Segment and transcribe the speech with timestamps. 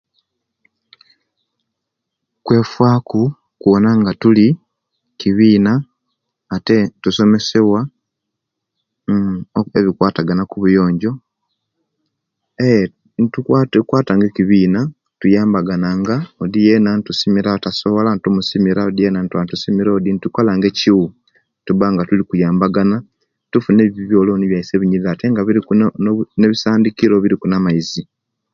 [2.45, 3.21] Kwefaku
[3.59, 4.47] kuwona nga tuli
[5.19, 5.73] kibina
[6.55, 7.79] ate tusomesewa
[9.79, 11.11] ebikwatagana okubuyonjo
[12.65, 12.85] eee
[13.65, 15.89] nitukwata nekibina nituyambagana
[16.43, 18.09] odi yena nitwatusimira atasobola
[18.89, 19.19] odi yena
[20.13, 22.95] nitukola nga tulikuyambagana
[23.51, 25.71] tufune ebiyoloni byaisu ebiyirira ate nga biriku
[26.39, 28.03] ne bisandikiro nga biriku namaizi